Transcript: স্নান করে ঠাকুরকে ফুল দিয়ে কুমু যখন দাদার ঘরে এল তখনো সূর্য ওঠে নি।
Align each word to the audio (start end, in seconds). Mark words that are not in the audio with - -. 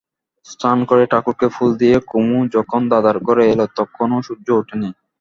স্নান 0.45 0.79
করে 0.89 1.03
ঠাকুরকে 1.11 1.47
ফুল 1.55 1.69
দিয়ে 1.81 1.97
কুমু 2.09 2.39
যখন 2.55 2.81
দাদার 2.91 3.17
ঘরে 3.27 3.43
এল 3.53 3.61
তখনো 3.79 4.15
সূর্য 4.27 4.47
ওঠে 4.59 4.75
নি। 4.75 4.89